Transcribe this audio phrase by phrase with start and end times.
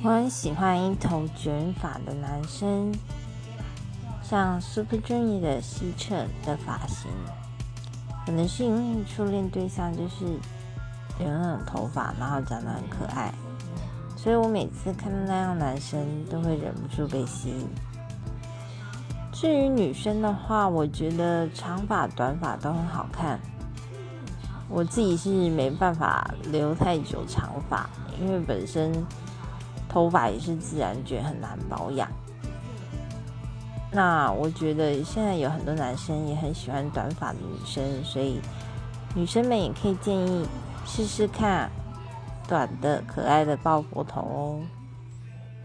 [0.00, 2.94] 我很喜欢一头卷发的男生，
[4.22, 6.14] 像 Super Junior 的西澈
[6.46, 7.10] 的发型。
[8.24, 10.24] 可能是因为初恋对象就是
[11.18, 13.34] 有那种头发，然后长得很可爱，
[14.16, 17.68] 所以我每次看到那样男生都会忍不住被吸引。
[19.32, 23.40] 至于女生的话，我觉得长发、短发都很好看。
[24.68, 27.88] 我自己是没办法留太久长发，
[28.20, 28.92] 因为本身
[29.88, 32.08] 头发也是自然卷，很难保养。
[33.90, 38.38] 那我觉得现在有很多男生也很喜欢短发的女生，所以
[39.14, 40.46] 女生们也可以建议
[40.84, 41.70] 试试看
[42.46, 44.60] 短的可爱的爆破头哦。